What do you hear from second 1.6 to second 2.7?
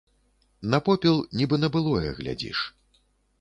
на былое, глядзіш.